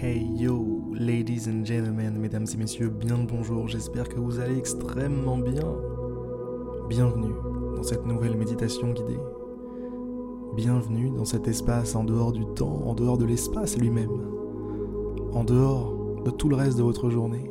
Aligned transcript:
Hey 0.00 0.24
yo, 0.36 0.92
ladies 0.94 1.48
and 1.48 1.64
gentlemen, 1.64 2.16
mesdames 2.20 2.46
et 2.54 2.56
messieurs, 2.56 2.88
bien 2.88 3.18
le 3.18 3.26
bonjour, 3.26 3.66
j'espère 3.66 4.08
que 4.08 4.20
vous 4.20 4.38
allez 4.38 4.56
extrêmement 4.56 5.38
bien. 5.38 5.74
Bienvenue 6.88 7.34
dans 7.74 7.82
cette 7.82 8.06
nouvelle 8.06 8.36
méditation 8.36 8.92
guidée. 8.92 9.18
Bienvenue 10.54 11.10
dans 11.10 11.24
cet 11.24 11.48
espace 11.48 11.96
en 11.96 12.04
dehors 12.04 12.30
du 12.30 12.46
temps, 12.54 12.80
en 12.86 12.94
dehors 12.94 13.18
de 13.18 13.24
l'espace 13.24 13.76
lui-même, 13.76 14.22
en 15.32 15.42
dehors 15.42 16.22
de 16.24 16.30
tout 16.30 16.48
le 16.48 16.54
reste 16.54 16.78
de 16.78 16.84
votre 16.84 17.10
journée. 17.10 17.50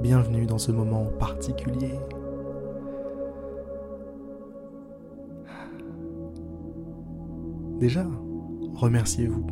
Bienvenue 0.00 0.46
dans 0.46 0.58
ce 0.58 0.70
moment 0.70 1.06
particulier. 1.18 1.98
Déjà, 7.80 8.06
remerciez-vous. 8.78 9.44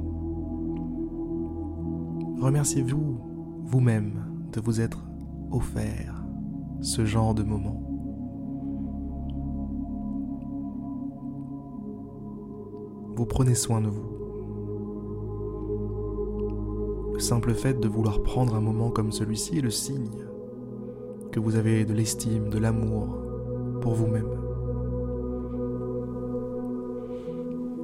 Remerciez-vous 2.40 3.18
vous-même 3.64 4.24
de 4.52 4.60
vous 4.60 4.80
être 4.80 5.04
offert 5.50 6.24
ce 6.80 7.04
genre 7.04 7.34
de 7.34 7.42
moment. 7.42 7.82
Vous 13.16 13.26
prenez 13.26 13.56
soin 13.56 13.80
de 13.80 13.88
vous. 13.88 14.12
Le 17.14 17.18
simple 17.18 17.54
fait 17.54 17.80
de 17.80 17.88
vouloir 17.88 18.22
prendre 18.22 18.54
un 18.54 18.60
moment 18.60 18.90
comme 18.90 19.10
celui-ci 19.10 19.58
est 19.58 19.62
le 19.62 19.70
signe 19.70 20.24
que 21.32 21.40
vous 21.40 21.56
avez 21.56 21.84
de 21.84 21.94
l'estime, 21.94 22.48
de 22.48 22.58
l'amour 22.58 23.08
pour 23.80 23.94
vous-même. 23.94 24.28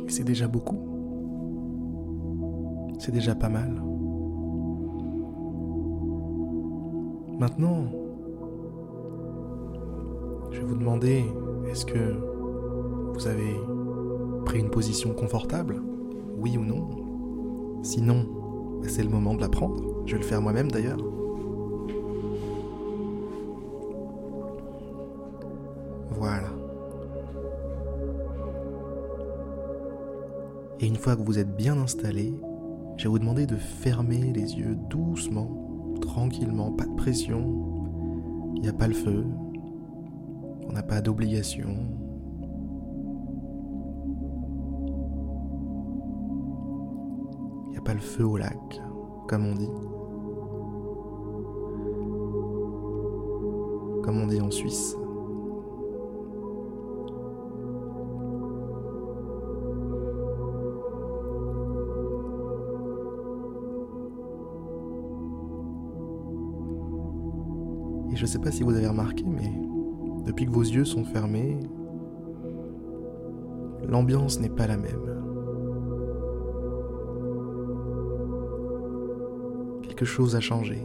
C'est 0.07 0.25
déjà 0.25 0.47
beaucoup. 0.47 0.92
C'est 3.05 3.11
déjà 3.11 3.35
pas 3.35 3.49
mal. 3.49 3.83
Maintenant, 7.37 7.87
je 10.53 10.61
vais 10.61 10.65
vous 10.65 10.77
demander, 10.77 11.25
est-ce 11.69 11.85
que 11.85 12.15
vous 13.13 13.27
avez 13.27 13.57
pris 14.45 14.61
une 14.61 14.71
position 14.71 15.15
confortable? 15.15 15.83
Oui 16.39 16.57
ou 16.57 16.61
non? 16.65 17.83
Sinon, 17.83 18.25
bah, 18.81 18.87
c'est 18.89 19.03
le 19.03 19.11
moment 19.11 19.35
de 19.35 19.41
la 19.41 19.49
prendre. 19.49 19.83
Je 20.07 20.13
vais 20.13 20.21
le 20.21 20.25
faire 20.25 20.41
moi-même 20.41 20.71
d'ailleurs. 20.71 21.01
Voilà. 26.13 26.51
Et 30.79 30.87
une 30.87 30.95
fois 30.95 31.17
que 31.17 31.23
vous 31.23 31.41
êtes 31.41 31.57
bien 31.57 31.77
installé, 31.79 32.33
je 33.03 33.09
vais 33.09 33.11
vous 33.11 33.19
demander 33.19 33.47
de 33.47 33.57
fermer 33.57 34.33
les 34.33 34.55
yeux 34.55 34.77
doucement, 34.89 35.51
tranquillement, 36.01 36.71
pas 36.71 36.85
de 36.85 36.95
pression. 36.95 38.53
Il 38.55 38.63
n'y 38.63 38.69
a 38.69 38.73
pas 38.73 38.87
le 38.87 38.95
feu. 38.95 39.27
On 40.69 40.73
n'a 40.73 40.85
pas 40.85 41.01
d'obligation. 41.01 41.75
Il 47.67 47.71
n'y 47.71 47.77
a 47.77 47.81
pas 47.81 47.95
le 47.95 47.99
feu 47.99 48.25
au 48.25 48.37
lac, 48.37 48.81
comme 49.27 49.47
on 49.47 49.57
dit. 49.57 49.71
Comme 54.05 54.23
on 54.23 54.29
dit 54.29 54.41
en 54.41 54.53
Suisse. 54.53 54.97
Sais 68.33 68.39
pas 68.39 68.51
si 68.51 68.63
vous 68.63 68.75
avez 68.75 68.87
remarqué, 68.87 69.25
mais 69.27 69.53
depuis 70.25 70.47
que 70.47 70.51
vos 70.51 70.63
yeux 70.63 70.87
sont 70.87 71.05
fermés, 71.05 71.61
l'ambiance 73.87 74.41
n'est 74.41 74.49
pas 74.49 74.67
la 74.67 74.79
même. 74.79 75.21
Quelque 79.83 80.07
chose 80.07 80.35
a 80.35 80.41
changé. 80.41 80.83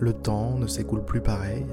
Le 0.00 0.12
temps 0.12 0.58
ne 0.58 0.66
s'écoule 0.66 1.04
plus 1.04 1.20
pareil. 1.20 1.64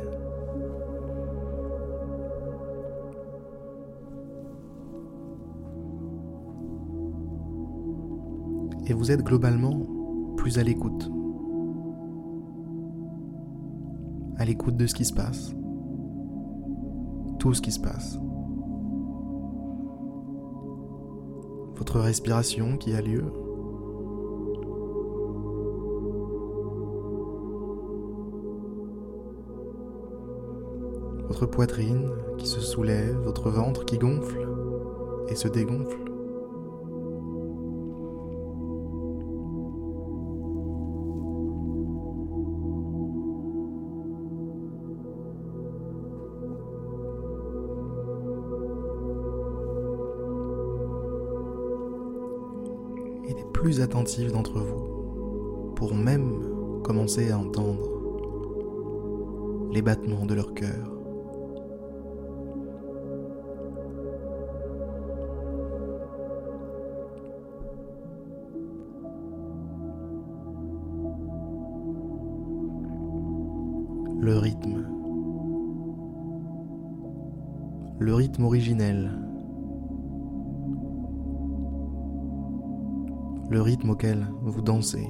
Et 8.86 8.94
vous 8.94 9.12
êtes 9.12 9.24
globalement 9.24 9.80
plus 10.36 10.60
à 10.60 10.64
l'écoute. 10.64 11.10
À 14.38 14.46
l'écoute 14.46 14.76
de 14.76 14.88
ce 14.88 14.94
qui 14.94 15.06
se 15.06 15.14
passe. 15.14 15.56
Tout 17.40 17.54
ce 17.54 17.62
qui 17.62 17.72
se 17.72 17.80
passe. 17.80 18.20
Votre 21.76 22.00
respiration 22.00 22.78
qui 22.78 22.94
a 22.94 23.02
lieu. 23.02 23.26
Votre 31.28 31.46
poitrine 31.46 32.10
qui 32.38 32.48
se 32.48 32.60
soulève, 32.60 33.18
votre 33.24 33.50
ventre 33.50 33.86
qui 33.86 33.98
gonfle 33.98 34.48
et 35.30 35.36
se 35.36 35.48
dégonfle. 35.48 36.12
Plus 53.63 53.79
attentifs 53.79 54.29
d'entre 54.34 54.59
vous 54.59 55.72
pourront 55.78 55.96
même 55.96 56.81
commencer 56.84 57.31
à 57.31 57.40
entendre 57.40 57.79
les 59.72 59.81
battements 59.81 60.25
de 60.25 60.34
leur 60.34 60.53
cœur. 60.53 60.91
Le 74.19 74.38
rythme. 74.40 74.90
Le 78.00 78.13
rythme 78.13 78.44
originel 78.44 79.09
le 83.50 83.62
rythme 83.62 83.92
auquel 83.92 84.28
vous 84.42 84.62
dansez. 84.62 85.09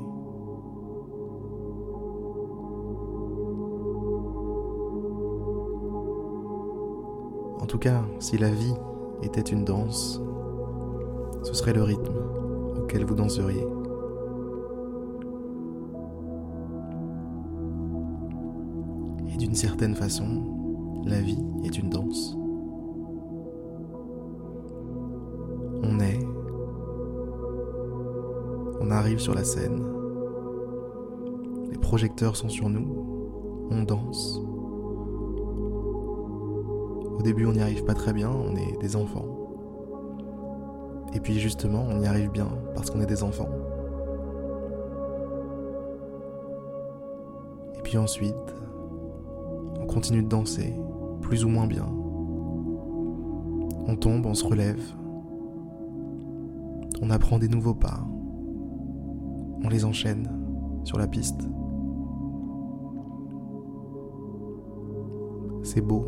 En 7.59 7.65
tout 7.65 7.79
cas, 7.79 8.03
si 8.19 8.37
la 8.37 8.49
vie 8.49 8.73
était 9.21 9.41
une 9.41 9.63
danse, 9.63 10.21
ce 11.43 11.53
serait 11.53 11.73
le 11.73 11.83
rythme 11.83 12.13
auquel 12.77 13.05
vous 13.05 13.15
danseriez. 13.15 13.65
Et 19.33 19.37
d'une 19.37 19.55
certaine 19.55 19.95
façon, 19.95 21.01
la 21.05 21.21
vie 21.21 21.43
est 21.63 21.77
une 21.77 21.89
danse. 21.89 22.37
On 28.83 28.91
arrive 28.91 29.19
sur 29.19 29.33
la 29.33 29.45
scène. 29.45 29.81
Les 31.71 31.77
projecteurs 31.77 32.35
sont 32.35 32.49
sur 32.49 32.67
nous. 32.67 33.67
On 33.71 33.83
danse. 33.83 34.41
Au 37.17 37.21
début, 37.23 37.45
on 37.45 37.53
n'y 37.53 37.61
arrive 37.61 37.85
pas 37.85 37.93
très 37.93 38.11
bien, 38.11 38.29
on 38.29 38.57
est 38.57 38.77
des 38.81 38.97
enfants. 38.97 39.25
Et 41.13 41.21
puis 41.21 41.39
justement, 41.39 41.85
on 41.89 42.01
y 42.01 42.07
arrive 42.07 42.29
bien 42.29 42.49
parce 42.75 42.89
qu'on 42.89 42.99
est 42.99 43.05
des 43.05 43.23
enfants. 43.23 43.49
Et 47.77 47.81
puis 47.83 47.97
ensuite, 47.97 48.35
on 49.79 49.85
continue 49.85 50.23
de 50.23 50.27
danser, 50.27 50.73
plus 51.21 51.45
ou 51.45 51.49
moins 51.49 51.67
bien. 51.67 51.87
On 53.87 53.95
tombe, 53.95 54.25
on 54.25 54.33
se 54.33 54.45
relève. 54.45 54.81
On 57.01 57.09
apprend 57.09 57.39
des 57.39 57.47
nouveaux 57.47 57.75
pas 57.75 58.01
on 59.63 59.69
les 59.69 59.85
enchaîne 59.85 60.29
sur 60.83 60.97
la 60.97 61.07
piste. 61.07 61.47
c'est 65.63 65.81
beau. 65.81 66.05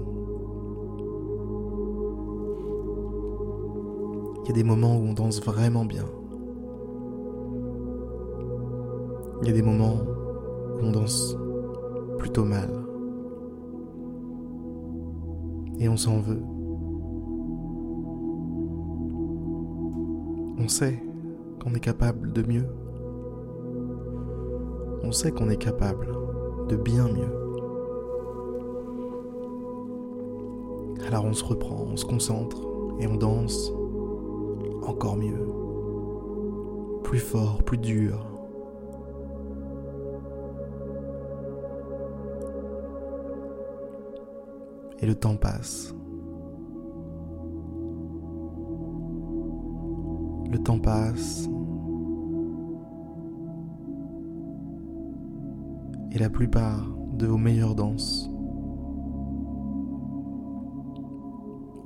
Il 4.43 4.49
y 4.49 4.51
a 4.51 4.53
des 4.53 4.63
moments 4.63 4.95
où 4.95 5.07
on 5.07 5.13
danse 5.13 5.41
vraiment 5.41 5.85
bien. 5.85 6.05
Il 9.41 9.47
y 9.47 9.51
a 9.51 9.53
des 9.53 9.63
moments 9.63 9.97
où 10.75 10.85
on 10.85 10.91
danse 10.91 11.35
plutôt 12.19 12.45
mal. 12.45 12.69
Et 15.79 15.89
on 15.89 15.97
s'en 15.97 16.19
veut. 16.19 16.43
On 20.57 20.67
sait 20.67 21.01
qu'on 21.61 21.73
est 21.73 21.79
capable 21.79 22.33
de 22.33 22.43
mieux. 22.43 22.67
On 25.03 25.11
sait 25.11 25.31
qu'on 25.31 25.49
est 25.49 25.57
capable 25.57 26.07
de 26.67 26.75
bien 26.75 27.07
mieux. 27.07 27.45
Alors 31.07 31.25
on 31.25 31.33
se 31.33 31.43
reprend, 31.43 31.85
on 31.87 31.97
se 31.97 32.05
concentre 32.05 32.57
et 32.99 33.07
on 33.07 33.15
danse 33.15 33.71
encore 34.83 35.17
mieux. 35.17 35.47
Plus 37.03 37.19
fort, 37.19 37.63
plus 37.63 37.77
dur. 37.77 38.25
Et 44.99 45.05
le 45.05 45.15
temps 45.15 45.35
passe. 45.35 45.93
Le 50.51 50.57
temps 50.57 50.79
passe. 50.79 51.49
Et 56.15 56.17
la 56.17 56.29
plupart 56.29 56.87
de 57.11 57.27
vos 57.27 57.37
meilleures 57.37 57.75
danses 57.75 58.31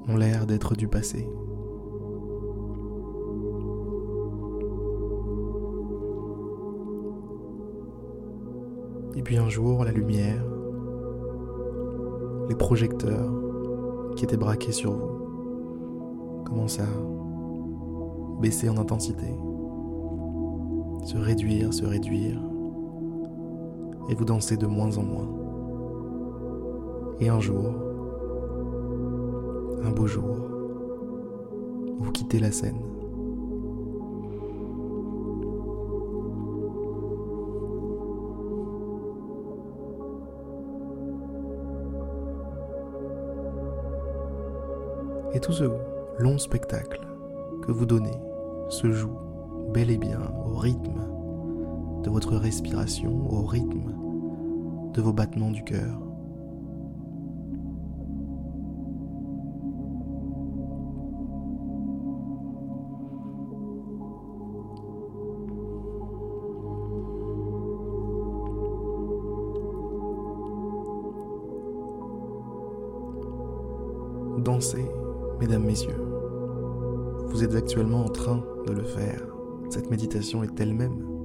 ont 0.08 0.16
l'air 0.16 0.46
d'être 0.46 0.76
du 0.76 0.88
passé. 0.88 1.28
Et 9.16 9.24
puis 9.24 9.38
un 9.38 9.50
jour, 9.50 9.84
la 9.84 9.92
lumière, 9.92 10.46
les 12.50 12.56
projecteurs 12.56 13.34
qui 14.16 14.26
étaient 14.26 14.38
braqués 14.38 14.72
sur 14.72 14.94
vous 14.94 16.44
commencent 16.44 16.80
à 16.80 18.40
baisser 18.40 18.70
en 18.70 18.78
intensité, 18.78 19.34
se 21.04 21.18
réduire, 21.18 21.74
se 21.74 21.86
réduire, 21.88 22.40
et 24.10 24.16
vous 24.16 24.26
dansez 24.26 24.58
de 24.58 24.68
moins 24.68 24.98
en 24.98 25.04
moins. 25.04 25.28
Et 27.20 27.30
un 27.30 27.40
jour, 27.40 27.74
un 29.84 29.92
beau 29.92 30.08
jour, 30.08 30.36
vous 32.00 32.12
quittez 32.12 32.40
la 32.40 32.52
scène. 32.52 32.82
Et 45.34 45.40
tout 45.40 45.52
ce 45.52 45.66
long 46.18 46.38
spectacle 46.38 47.00
que 47.62 47.72
vous 47.72 47.86
donnez 47.86 48.18
se 48.70 48.92
joue 48.92 49.14
bel 49.72 49.92
et 49.92 49.98
bien 49.98 50.20
au 50.46 50.58
rythme 50.58 51.09
de 52.04 52.10
votre 52.10 52.36
respiration, 52.36 53.32
au 53.32 53.44
rythme 53.44 53.94
de 54.94 55.02
vos 55.02 55.14
battements 55.14 55.52
du 55.52 55.64
cœur. 55.64 56.00
Dansez, 74.40 74.86
mesdames, 75.40 75.64
messieurs. 75.66 76.02
Vous 77.28 77.44
êtes 77.44 77.56
actuellement 77.56 78.06
en 78.06 78.10
train 78.10 78.44
de 78.66 78.72
le 78.72 78.84
faire. 78.84 79.22
Cette 79.70 79.92
méditation 79.92 80.44
est 80.44 80.60
elle-même 80.60 81.19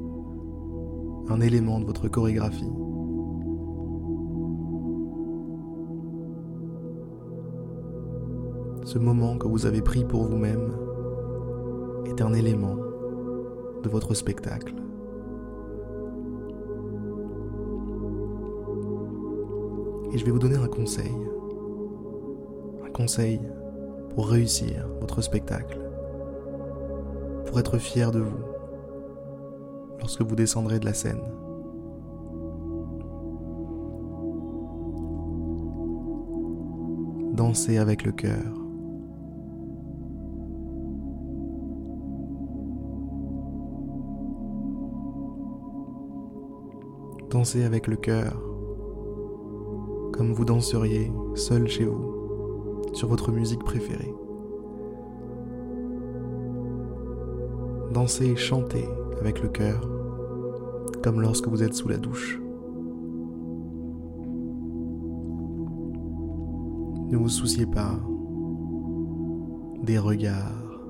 un 1.28 1.40
élément 1.40 1.80
de 1.80 1.86
votre 1.86 2.08
chorégraphie. 2.08 2.70
Ce 8.84 8.98
moment 8.98 9.38
que 9.38 9.48
vous 9.48 9.64
avez 9.64 9.80
pris 9.80 10.04
pour 10.04 10.24
vous-même 10.24 10.72
est 12.04 12.20
un 12.20 12.34
élément 12.34 12.76
de 13.82 13.88
votre 13.88 14.14
spectacle. 14.14 14.74
Et 20.12 20.18
je 20.18 20.24
vais 20.24 20.30
vous 20.30 20.38
donner 20.38 20.56
un 20.56 20.68
conseil. 20.68 21.10
Un 22.86 22.90
conseil 22.90 23.40
pour 24.14 24.28
réussir 24.28 24.86
votre 25.00 25.22
spectacle. 25.22 25.80
Pour 27.46 27.58
être 27.58 27.78
fier 27.78 28.12
de 28.12 28.20
vous 28.20 28.53
lorsque 30.00 30.22
vous 30.22 30.36
descendrez 30.36 30.78
de 30.78 30.84
la 30.84 30.94
scène. 30.94 31.22
Dansez 37.34 37.78
avec 37.78 38.04
le 38.04 38.12
cœur. 38.12 38.64
Dansez 47.30 47.64
avec 47.64 47.88
le 47.88 47.96
cœur, 47.96 48.40
comme 50.12 50.32
vous 50.32 50.44
danseriez 50.44 51.10
seul 51.34 51.66
chez 51.66 51.84
vous, 51.84 52.84
sur 52.92 53.08
votre 53.08 53.32
musique 53.32 53.64
préférée. 53.64 54.14
Dansez 57.94 58.26
et 58.26 58.36
chantez 58.36 58.88
avec 59.20 59.40
le 59.40 59.48
cœur, 59.48 59.88
comme 61.00 61.20
lorsque 61.20 61.46
vous 61.46 61.62
êtes 61.62 61.74
sous 61.74 61.86
la 61.86 61.96
douche. 61.96 62.40
Ne 67.08 67.16
vous 67.16 67.28
souciez 67.28 67.66
pas 67.66 67.94
des 69.84 69.96
regards, 69.96 70.80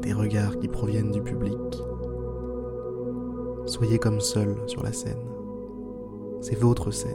des 0.00 0.14
regards 0.14 0.58
qui 0.58 0.68
proviennent 0.68 1.12
du 1.12 1.20
public. 1.20 1.58
Soyez 3.66 3.98
comme 3.98 4.20
seul 4.20 4.56
sur 4.66 4.82
la 4.82 4.94
scène. 4.94 5.28
C'est 6.40 6.58
votre 6.58 6.90
scène. 6.90 7.12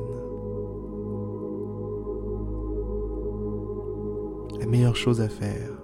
La 4.59 4.67
meilleure 4.67 4.95
chose 4.95 5.19
à 5.19 5.29
faire, 5.29 5.82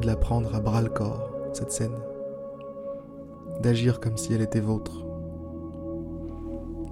de 0.00 0.06
la 0.06 0.16
prendre 0.16 0.54
à 0.54 0.60
bras 0.60 0.82
le 0.82 0.88
corps, 0.88 1.30
cette 1.52 1.70
scène. 1.70 1.94
D'agir 3.62 4.00
comme 4.00 4.16
si 4.16 4.32
elle 4.32 4.42
était 4.42 4.60
vôtre. 4.60 5.04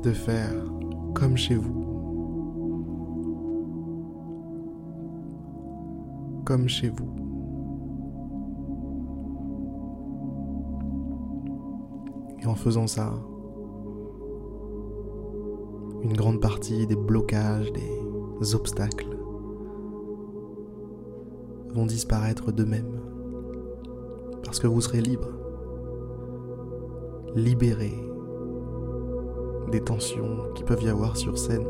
De 0.03 0.13
faire 0.13 0.55
comme 1.15 1.37
chez 1.37 1.57
vous. 1.57 1.83
Comme 6.45 6.69
chez 6.69 6.89
vous. 6.89 7.17
Et 12.41 12.47
en 12.47 12.55
faisant 12.55 12.87
ça, 12.87 13.13
une 16.03 16.13
grande 16.15 16.41
partie 16.41 16.87
des 16.87 16.97
blocages, 16.97 17.73
des 17.73 18.55
obstacles 18.55 19.12
vont 21.73 21.87
disparaître 21.87 22.53
d'eux-mêmes. 22.53 23.01
Parce 24.45 24.59
que 24.59 24.67
vous 24.67 24.81
serez 24.81 25.01
libre. 25.01 25.29
Libéré 27.35 27.93
des 29.71 29.81
tensions 29.81 30.53
qui 30.55 30.65
peuvent 30.65 30.83
y 30.83 30.89
avoir 30.89 31.17
sur 31.17 31.39
scène. 31.39 31.67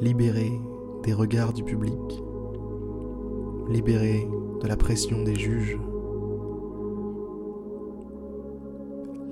Libéré 0.00 0.50
des 1.02 1.12
regards 1.12 1.52
du 1.52 1.62
public. 1.64 2.22
Libéré 3.68 4.26
de 4.62 4.66
la 4.68 4.76
pression 4.76 5.22
des 5.22 5.34
juges. 5.34 5.78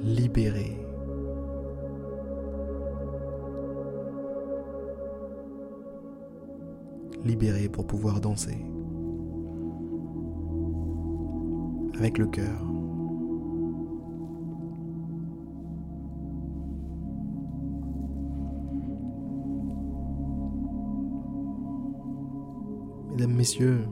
Libéré 0.02 0.82
libéré 7.24 7.68
pour 7.68 7.86
pouvoir 7.86 8.20
danser. 8.20 8.58
avec 11.94 12.18
le 12.18 12.26
cœur. 12.26 12.64
Mesdames, 23.10 23.34
Messieurs, 23.34 23.84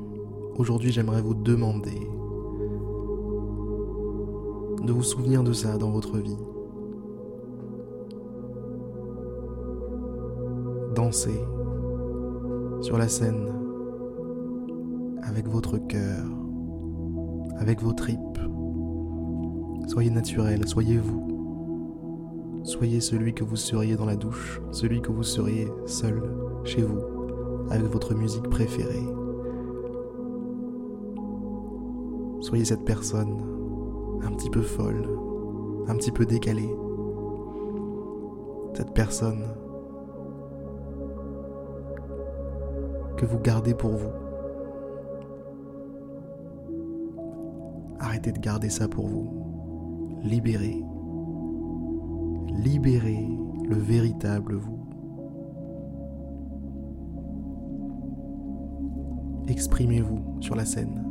aujourd'hui 0.56 0.90
j'aimerais 0.90 1.22
vous 1.22 1.34
demander 1.34 2.00
de 4.82 4.92
vous 4.92 5.02
souvenir 5.02 5.42
de 5.42 5.52
ça 5.52 5.76
dans 5.76 5.90
votre 5.90 6.18
vie. 6.18 6.38
Dansez 10.94 11.40
sur 12.80 12.96
la 12.96 13.08
scène 13.08 13.52
avec 15.22 15.46
votre 15.46 15.76
cœur 15.86 16.24
avec 17.60 17.80
vos 17.82 17.92
tripes. 17.92 18.38
Soyez 19.86 20.10
naturel, 20.10 20.66
soyez 20.66 20.96
vous. 20.96 22.62
Soyez 22.64 23.00
celui 23.00 23.34
que 23.34 23.44
vous 23.44 23.56
seriez 23.56 23.96
dans 23.96 24.06
la 24.06 24.16
douche, 24.16 24.60
celui 24.72 25.00
que 25.00 25.12
vous 25.12 25.22
seriez 25.22 25.68
seul, 25.86 26.22
chez 26.64 26.82
vous, 26.82 27.00
avec 27.70 27.86
votre 27.86 28.14
musique 28.14 28.48
préférée. 28.48 29.06
Soyez 32.40 32.64
cette 32.64 32.84
personne 32.84 33.36
un 34.22 34.32
petit 34.32 34.50
peu 34.50 34.62
folle, 34.62 35.08
un 35.86 35.94
petit 35.96 36.12
peu 36.12 36.24
décalée. 36.24 36.74
Cette 38.74 38.94
personne 38.94 39.44
que 43.16 43.26
vous 43.26 43.38
gardez 43.38 43.74
pour 43.74 43.90
vous. 43.90 44.29
Arrêtez 48.10 48.32
de 48.32 48.40
garder 48.40 48.70
ça 48.70 48.88
pour 48.88 49.06
vous. 49.06 50.18
Libérez. 50.24 50.82
Libérez 52.48 53.28
le 53.68 53.76
véritable 53.76 54.56
vous. 54.56 54.80
Exprimez-vous 59.46 60.40
sur 60.40 60.56
la 60.56 60.64
scène. 60.64 61.06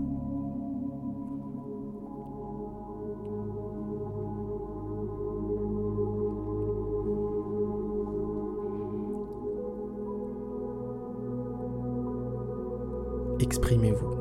Exprimez-vous. 13.40 14.19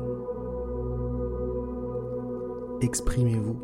Exprimez-vous. 2.81 3.59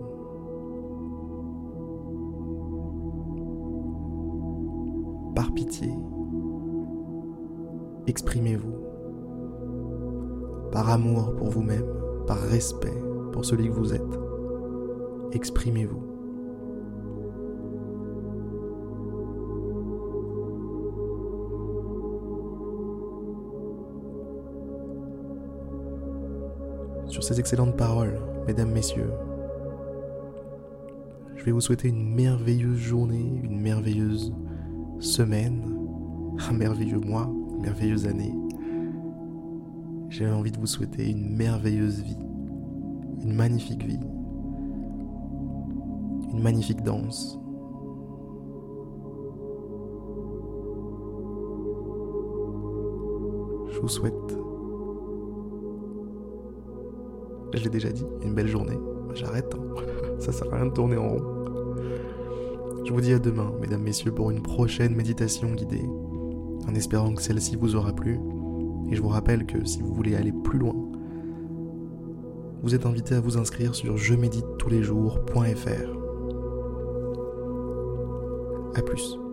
Par 5.35 5.53
pitié, 5.53 5.89
exprimez-vous. 8.07 8.73
Par 10.71 10.89
amour 10.89 11.35
pour 11.35 11.49
vous-même, 11.49 11.85
par 12.27 12.37
respect 12.37 12.93
pour 13.31 13.45
celui 13.45 13.67
que 13.67 13.73
vous 13.73 13.93
êtes, 13.93 14.19
exprimez-vous. 15.33 16.15
sur 27.07 27.23
ces 27.23 27.39
excellentes 27.39 27.77
paroles, 27.77 28.19
mesdames, 28.45 28.71
messieurs. 28.71 29.11
Je 31.35 31.43
vais 31.43 31.51
vous 31.51 31.61
souhaiter 31.61 31.89
une 31.89 32.13
merveilleuse 32.13 32.77
journée, 32.77 33.39
une 33.43 33.59
merveilleuse 33.59 34.33
semaine, 34.99 35.77
un 36.49 36.53
merveilleux 36.53 36.99
mois, 36.99 37.31
une 37.55 37.61
merveilleuse 37.61 38.07
année. 38.07 38.33
J'ai 40.09 40.29
envie 40.29 40.51
de 40.51 40.59
vous 40.59 40.67
souhaiter 40.67 41.09
une 41.09 41.35
merveilleuse 41.35 42.01
vie, 42.01 42.17
une 43.23 43.33
magnifique 43.33 43.83
vie, 43.83 43.99
une 46.31 46.41
magnifique 46.41 46.83
danse. 46.83 47.39
Je 53.71 53.79
vous 53.81 53.89
souhaite 53.89 54.44
je 57.55 57.63
l'ai 57.63 57.69
déjà 57.69 57.89
dit, 57.89 58.05
une 58.23 58.33
belle 58.33 58.47
journée. 58.47 58.77
J'arrête, 59.13 59.53
hein. 59.55 59.81
ça 60.19 60.31
sert 60.31 60.53
à 60.53 60.57
rien 60.57 60.65
de 60.67 60.73
tourner 60.73 60.97
en 60.97 61.09
rond. 61.09 61.35
Je 62.85 62.93
vous 62.93 63.01
dis 63.01 63.13
à 63.13 63.19
demain, 63.19 63.51
mesdames, 63.59 63.81
messieurs, 63.81 64.11
pour 64.11 64.29
une 64.29 64.43
prochaine 64.43 64.95
méditation 64.95 65.51
guidée, 65.53 65.85
en 66.67 66.75
espérant 66.75 67.13
que 67.13 67.21
celle-ci 67.21 67.55
vous 67.55 67.75
aura 67.75 67.93
plu. 67.93 68.19
Et 68.91 68.95
je 68.95 69.01
vous 69.01 69.09
rappelle 69.09 69.45
que 69.45 69.65
si 69.65 69.81
vous 69.81 69.93
voulez 69.93 70.15
aller 70.15 70.31
plus 70.31 70.59
loin, 70.59 70.75
vous 72.61 72.75
êtes 72.75 72.85
invité 72.85 73.15
à 73.15 73.21
vous 73.21 73.37
inscrire 73.37 73.73
sur 73.73 73.97
je 73.97 74.13
médite 74.13 74.45
tous 74.57 74.69
les 74.69 74.83
jours.fr. 74.83 75.95
A 78.75 78.81
plus. 78.81 79.24